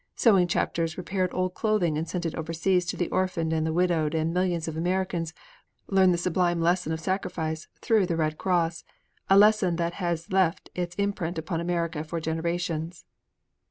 [0.15, 4.15] Sewing chapters repaired old clothing and sent it overseas to the orphaned and the widowed,
[4.15, 5.31] and millions of Americans
[5.85, 8.83] learned the sublime lesson of sacrifice through the Red Cross
[9.29, 9.93] a lesson that
[10.31, 13.05] left its imprint upon America for generations.